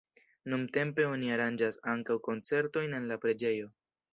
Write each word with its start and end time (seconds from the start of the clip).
Nuntempe 0.53 1.05
oni 1.09 1.29
aranĝas 1.35 1.79
ankaŭ 1.93 2.17
koncertojn 2.29 2.99
en 3.01 3.07
la 3.13 3.19
preĝejo. 3.27 3.71